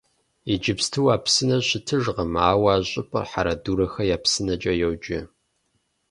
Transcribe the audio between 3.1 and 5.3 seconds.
«Хьэрэдурэхэ я псынэкӀэ» йоджэ.